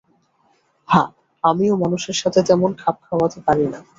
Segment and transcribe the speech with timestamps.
[0.89, 1.09] হ্যাঁ,
[1.43, 3.79] আমিও মানুষের সাথে তেমন খাপ খাওয়াতে পারি না।